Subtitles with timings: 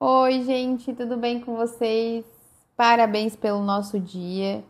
[0.00, 2.26] Oi, gente, tudo bem com vocês?
[2.76, 4.62] Parabéns pelo nosso dia.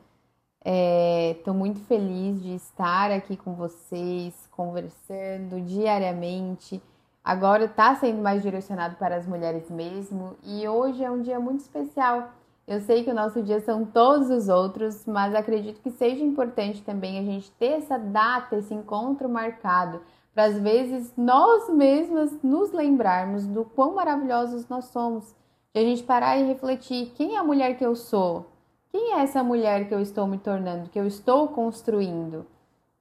[1.36, 6.80] Estou muito feliz de estar aqui com vocês, conversando diariamente.
[7.24, 11.60] Agora está sendo mais direcionado para as mulheres mesmo e hoje é um dia muito
[11.60, 12.30] especial.
[12.66, 16.82] Eu sei que o nosso dia são todos os outros, mas acredito que seja importante
[16.82, 20.02] também a gente ter essa data, esse encontro marcado
[20.34, 25.34] para às vezes nós mesmas nos lembrarmos do quão maravilhosos nós somos,
[25.72, 28.50] de a gente parar e refletir quem é a mulher que eu sou,
[28.90, 32.46] quem é essa mulher que eu estou me tornando, que eu estou construindo.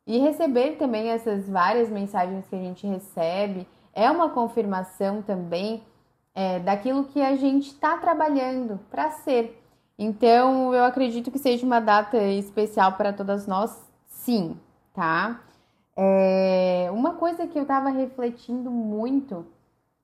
[0.05, 5.83] E receber também essas várias mensagens que a gente recebe é uma confirmação também
[6.35, 9.59] é, daquilo que a gente está trabalhando para ser.
[9.97, 14.57] Então, eu acredito que seja uma data especial para todas nós, sim,
[14.93, 15.39] tá?
[15.95, 19.45] É, uma coisa que eu estava refletindo muito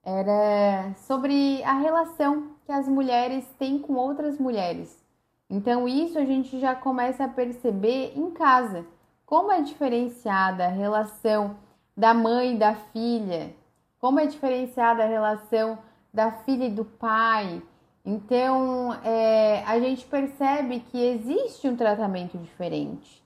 [0.04, 5.04] era sobre a relação que as mulheres têm com outras mulheres.
[5.50, 8.86] Então, isso a gente já começa a perceber em casa.
[9.26, 11.58] Como é diferenciada a relação
[11.98, 13.54] da mãe e da filha,
[14.00, 15.78] como é diferenciada a relação
[16.14, 17.62] da filha e do pai.
[18.06, 23.24] Então, é, a gente percebe que existe um tratamento diferente.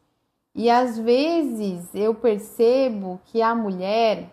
[0.55, 4.29] E às vezes eu percebo que a mulher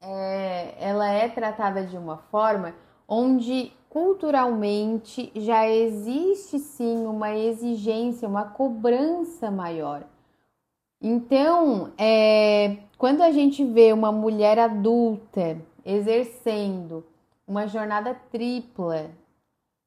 [0.00, 2.74] é, ela é tratada de uma forma
[3.06, 10.04] onde culturalmente já existe sim uma exigência, uma cobrança maior.
[11.00, 17.04] Então, é, quando a gente vê uma mulher adulta exercendo
[17.46, 19.10] uma jornada tripla,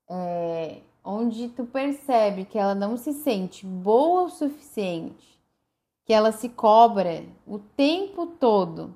[0.10, 5.40] é, onde tu percebe que ela não se sente boa o suficiente,
[6.06, 8.94] que ela se cobra o tempo todo,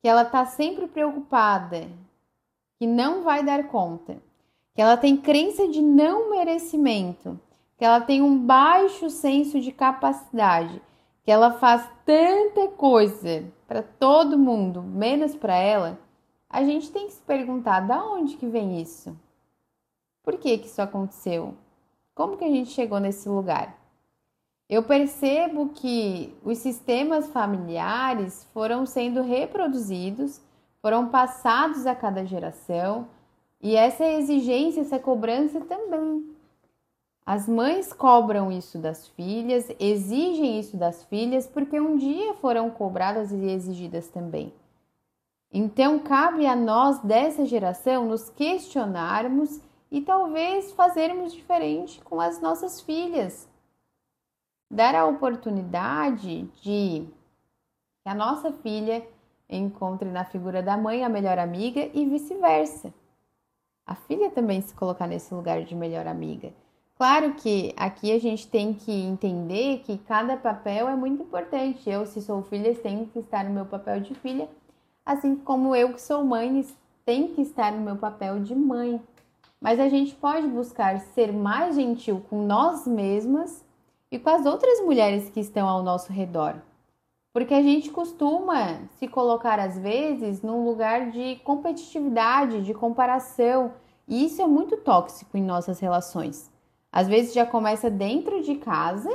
[0.00, 1.86] que ela tá sempre preocupada,
[2.78, 4.16] que não vai dar conta,
[4.74, 7.38] que ela tem crença de não merecimento,
[7.76, 10.80] que ela tem um baixo senso de capacidade,
[11.22, 15.98] que ela faz tanta coisa para todo mundo, menos para ela,
[16.48, 19.14] a gente tem que se perguntar da onde que vem isso?
[20.24, 21.54] Por que, que isso aconteceu?
[22.14, 23.78] Como que a gente chegou nesse lugar?
[24.68, 30.40] Eu percebo que os sistemas familiares foram sendo reproduzidos,
[30.80, 33.06] foram passados a cada geração,
[33.60, 36.34] e essa exigência, essa cobrança também.
[37.26, 43.32] As mães cobram isso das filhas, exigem isso das filhas, porque um dia foram cobradas
[43.32, 44.52] e exigidas também.
[45.52, 49.60] Então, cabe a nós dessa geração nos questionarmos
[49.94, 53.48] e talvez fazermos diferente com as nossas filhas.
[54.68, 57.06] Dar a oportunidade de
[58.02, 59.06] que a nossa filha
[59.48, 62.92] encontre na figura da mãe a melhor amiga e vice-versa.
[63.86, 66.52] A filha também se colocar nesse lugar de melhor amiga.
[66.96, 71.88] Claro que aqui a gente tem que entender que cada papel é muito importante.
[71.88, 74.48] Eu, se sou filha, tenho que estar no meu papel de filha,
[75.06, 76.66] assim como eu, que sou mãe,
[77.04, 79.00] tenho que estar no meu papel de mãe
[79.64, 83.64] mas a gente pode buscar ser mais gentil com nós mesmas
[84.10, 86.56] e com as outras mulheres que estão ao nosso redor.
[87.32, 93.72] Porque a gente costuma se colocar, às vezes, num lugar de competitividade, de comparação,
[94.06, 96.52] e isso é muito tóxico em nossas relações.
[96.92, 99.08] Às vezes já começa dentro de casa,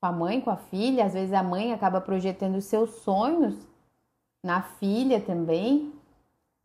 [0.00, 3.54] com a mãe, com a filha, às vezes a mãe acaba projetando seus sonhos
[4.42, 5.92] na filha também.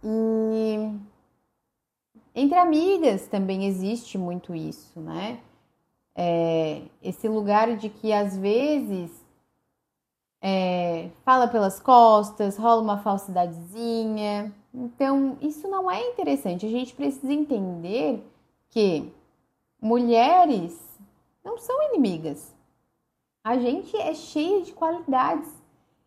[0.04, 1.00] E
[2.36, 5.40] entre amigas também existe muito isso, né?
[6.14, 9.26] É, esse lugar de que às vezes
[10.42, 14.54] é, fala pelas costas, rola uma falsidadezinha.
[14.72, 16.66] Então, isso não é interessante.
[16.66, 18.24] A gente precisa entender
[18.70, 19.12] que
[19.82, 20.80] mulheres
[21.44, 22.54] não são inimigas.
[23.44, 25.52] A gente é cheia de qualidades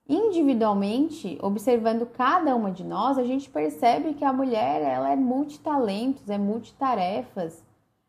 [0.08, 6.30] individualmente, observando cada uma de nós, a gente percebe que a mulher ela é multitalentos,
[6.30, 7.62] é multitarefas.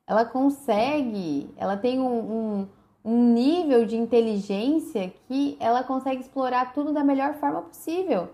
[0.07, 2.67] Ela consegue, ela tem um, um,
[3.03, 8.29] um nível de inteligência que ela consegue explorar tudo da melhor forma possível.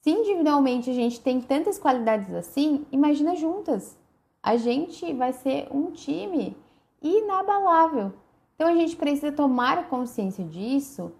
[0.00, 3.98] Se individualmente a gente tem tantas qualidades assim, imagina juntas.
[4.42, 6.56] A gente vai ser um time
[7.02, 8.12] inabalável.
[8.54, 11.12] Então a gente precisa tomar consciência disso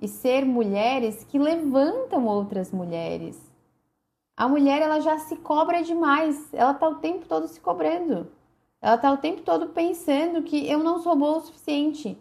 [0.00, 3.40] e ser mulheres que levantam outras mulheres.
[4.36, 8.26] A mulher ela já se cobra demais, ela está o tempo todo se cobrando.
[8.82, 12.18] Ela está o tempo todo pensando que eu não sou boa o suficiente.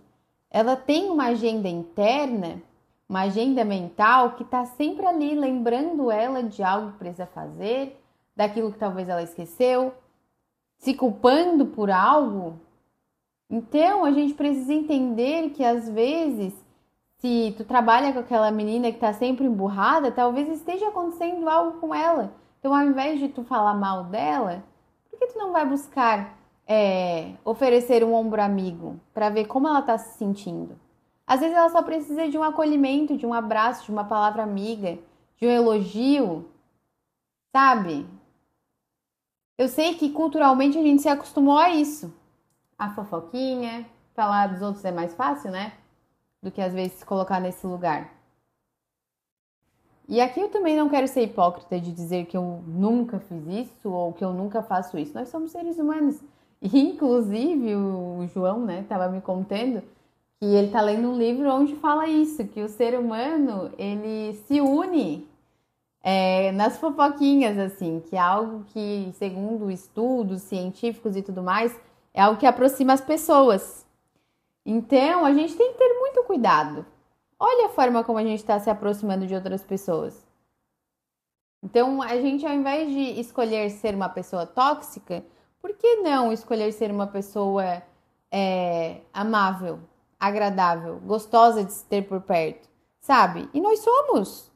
[0.50, 2.62] Ela tem uma agenda interna,
[3.10, 8.00] uma agenda mental que está sempre ali lembrando ela de algo que precisa fazer,
[8.36, 9.94] daquilo que talvez ela esqueceu,
[10.78, 12.60] se culpando por algo.
[13.50, 16.54] Então a gente precisa entender que às vezes,
[17.24, 21.96] se tu trabalha com aquela menina que está sempre emburrada, talvez esteja acontecendo algo com
[21.96, 22.34] ela.
[22.60, 24.62] Então, ao invés de tu falar mal dela,
[25.10, 26.38] por que tu não vai buscar
[26.68, 30.78] é, oferecer um ombro amigo para ver como ela está se sentindo?
[31.26, 35.00] Às vezes ela só precisa de um acolhimento, de um abraço, de uma palavra amiga,
[35.38, 36.46] de um elogio,
[37.56, 38.06] sabe?
[39.58, 42.14] Eu sei que culturalmente a gente se acostumou a isso.
[42.78, 45.72] A fofoquinha, falar dos outros é mais fácil, né?
[46.44, 48.14] Do que às vezes se colocar nesse lugar.
[50.08, 53.90] E aqui eu também não quero ser hipócrita de dizer que eu nunca fiz isso
[53.90, 55.14] ou que eu nunca faço isso.
[55.16, 56.22] Nós somos seres humanos.
[56.62, 59.82] E, inclusive, o João, né, tava me contando
[60.40, 64.60] que ele tá lendo um livro onde fala isso, que o ser humano, ele se
[64.60, 65.28] une
[66.04, 71.78] é, nas fofoquinhas, assim, que é algo que, segundo estudos científicos e tudo mais,
[72.14, 73.83] é algo que aproxima as pessoas.
[74.66, 76.86] Então, a gente tem que ter muito cuidado.
[77.40, 80.26] Olha a forma como a gente está se aproximando de outras pessoas.
[81.62, 85.24] Então, a gente, ao invés de escolher ser uma pessoa tóxica,
[85.62, 87.82] por que não escolher ser uma pessoa
[88.32, 89.80] é, amável,
[90.20, 92.70] agradável, gostosa de se ter por perto?
[93.00, 93.50] Sabe?
[93.54, 94.52] E nós somos.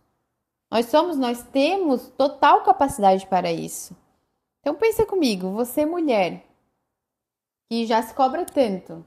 [0.70, 3.96] Nós somos, nós temos total capacidade para isso.
[4.60, 6.46] Então pensa comigo, você mulher
[7.70, 9.06] que já se cobra tanto,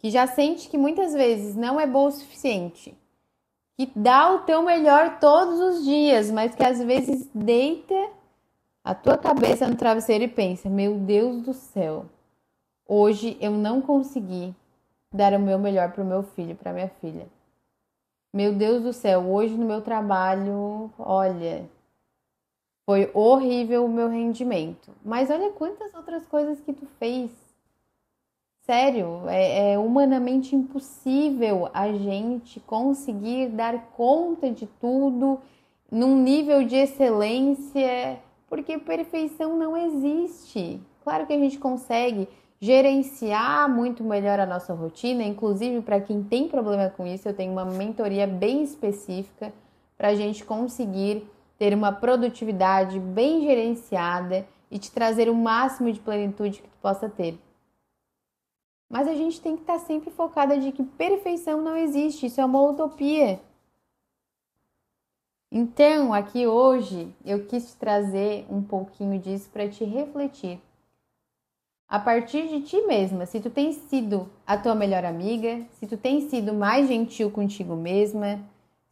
[0.00, 2.96] que já sente que muitas vezes não é boa o suficiente,
[3.78, 8.10] que dá o teu melhor todos os dias, mas que às vezes deita
[8.82, 12.06] a tua cabeça no travesseiro e pensa: "Meu Deus do céu,
[12.88, 14.54] hoje eu não consegui
[15.14, 17.28] dar o meu melhor para o meu filho, para minha filha".
[18.32, 21.68] Meu Deus do céu, hoje no meu trabalho, olha,
[22.88, 24.92] foi horrível o meu rendimento.
[25.04, 27.30] Mas olha quantas outras coisas que tu fez.
[28.60, 35.40] Sério, é, é humanamente impossível a gente conseguir dar conta de tudo
[35.90, 40.80] num nível de excelência, porque perfeição não existe.
[41.02, 42.28] Claro que a gente consegue
[42.60, 45.24] gerenciar muito melhor a nossa rotina.
[45.24, 49.52] Inclusive, para quem tem problema com isso, eu tenho uma mentoria bem específica
[49.96, 51.26] para a gente conseguir
[51.58, 57.08] ter uma produtividade bem gerenciada e te trazer o máximo de plenitude que tu possa
[57.08, 57.38] ter.
[58.90, 62.40] Mas a gente tem que estar tá sempre focada de que perfeição não existe, isso
[62.40, 63.40] é uma utopia.
[65.52, 70.60] Então, aqui hoje eu quis trazer um pouquinho disso para te refletir
[71.90, 73.26] a partir de ti mesma.
[73.26, 77.74] Se tu tem sido a tua melhor amiga, se tu tem sido mais gentil contigo
[77.74, 78.40] mesma,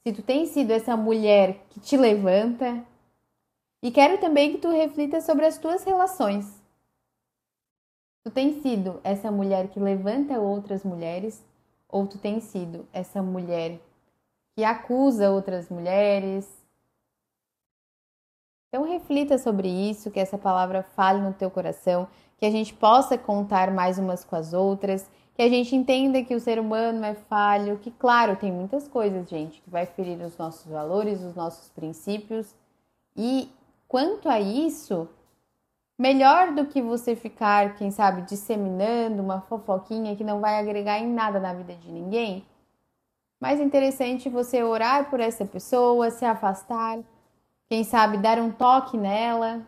[0.05, 2.85] se tu tem sido essa mulher que te levanta.
[3.81, 6.58] E quero também que tu reflita sobre as tuas relações.
[8.25, 11.45] Tu tem sido essa mulher que levanta outras mulheres
[11.89, 13.81] ou tu tem sido essa mulher
[14.55, 16.47] que acusa outras mulheres?
[18.69, 23.19] Então reflita sobre isso, que essa palavra fale no teu coração que a gente possa
[23.19, 27.15] contar mais umas com as outras, que a gente entenda que o ser humano é
[27.15, 31.69] falho, que claro, tem muitas coisas, gente, que vai ferir os nossos valores, os nossos
[31.71, 32.55] princípios.
[33.17, 33.51] E
[33.89, 35.09] quanto a isso,
[35.99, 41.13] melhor do que você ficar, quem sabe, disseminando uma fofoquinha que não vai agregar em
[41.13, 42.47] nada na vida de ninguém,
[43.41, 47.01] mais interessante você orar por essa pessoa, se afastar,
[47.69, 49.67] quem sabe dar um toque nela,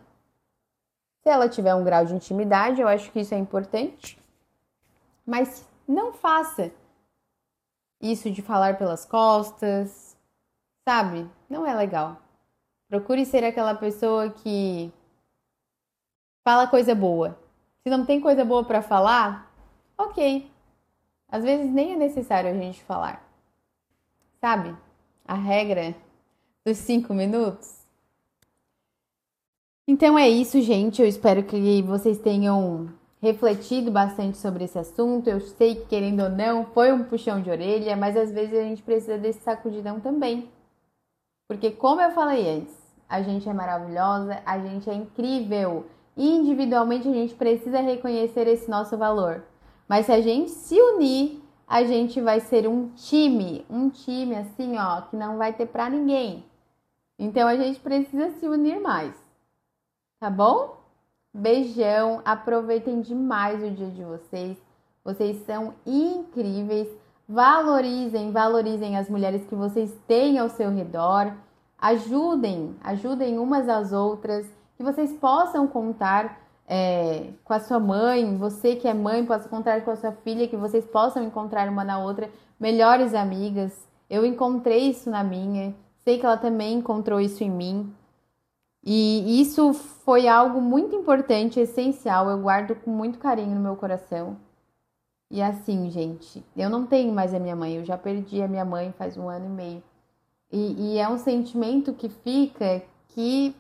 [1.23, 4.19] se ela tiver um grau de intimidade, eu acho que isso é importante.
[5.27, 6.73] Mas não faça
[8.01, 10.17] isso de falar pelas costas,
[10.89, 11.29] sabe?
[11.49, 12.17] Não é legal.
[12.89, 14.91] Procure ser aquela pessoa que
[16.45, 17.39] fala coisa boa.
[17.83, 19.51] Se não tem coisa boa para falar,
[19.97, 20.51] ok.
[21.29, 23.25] Às vezes nem é necessário a gente falar.
[24.41, 24.77] Sabe?
[25.27, 25.95] A regra
[26.65, 27.81] dos cinco minutos
[29.91, 31.03] então é isso, gente.
[31.03, 35.29] Eu espero que vocês tenham refletido bastante sobre esse assunto.
[35.29, 38.63] Eu sei que, querendo ou não, foi um puxão de orelha, mas às vezes a
[38.63, 40.49] gente precisa desse sacudidão também.
[41.49, 42.73] Porque, como eu falei antes,
[43.09, 45.85] a gente é maravilhosa, a gente é incrível.
[46.21, 49.43] E individualmente a gente precisa reconhecer esse nosso valor.
[49.89, 54.77] Mas se a gente se unir, a gente vai ser um time, um time assim,
[54.77, 56.45] ó, que não vai ter para ninguém.
[57.19, 59.15] Então a gente precisa se unir mais
[60.21, 60.77] tá bom?
[61.33, 64.59] Beijão, aproveitem demais o dia de vocês.
[65.03, 66.89] Vocês são incríveis.
[67.27, 71.33] Valorizem, valorizem as mulheres que vocês têm ao seu redor.
[71.79, 74.47] Ajudem, ajudem umas às outras.
[74.81, 79.83] Que vocês possam contar é, com a sua mãe, você que é mãe, possa contar
[79.83, 83.87] com a sua filha, que vocês possam encontrar uma na outra melhores amigas.
[84.09, 87.95] Eu encontrei isso na minha, sei que ela também encontrou isso em mim.
[88.83, 94.39] E isso foi algo muito importante, essencial, eu guardo com muito carinho no meu coração.
[95.31, 98.65] E assim, gente, eu não tenho mais a minha mãe, eu já perdi a minha
[98.65, 99.83] mãe faz um ano e meio.
[100.51, 103.55] E, e é um sentimento que fica que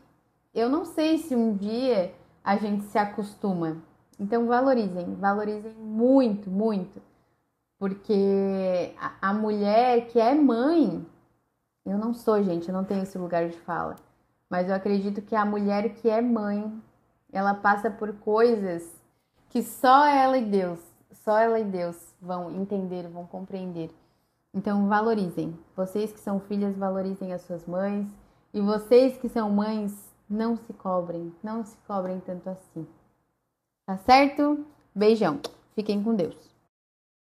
[0.54, 3.76] eu não sei se um dia a gente se acostuma.
[4.18, 7.00] Então valorizem, valorizem muito, muito.
[7.78, 11.06] Porque a, a mulher que é mãe,
[11.86, 13.96] eu não sou, gente, eu não tenho esse lugar de fala.
[14.48, 16.70] Mas eu acredito que a mulher que é mãe,
[17.32, 19.00] ela passa por coisas
[19.48, 20.80] que só ela e Deus,
[21.12, 23.90] só ela e Deus vão entender, vão compreender.
[24.52, 25.56] Então valorizem.
[25.76, 28.08] Vocês que são filhas, valorizem as suas mães.
[28.52, 32.86] E vocês que são mães, não se cobrem, não se cobrem tanto assim.
[33.84, 34.64] Tá certo?
[34.94, 35.40] Beijão.
[35.74, 36.49] Fiquem com Deus.